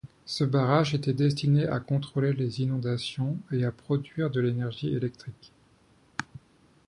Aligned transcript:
Ce 0.25 0.43
barrage 0.43 0.95
était 0.95 1.13
destiné 1.13 1.67
à 1.67 1.79
contrôler 1.79 2.33
les 2.33 2.61
inondations 2.63 3.37
et 3.51 3.63
à 3.65 3.71
produire 3.71 4.31
de 4.31 4.41
l'énergie 4.41 4.89
électrique. 4.95 5.51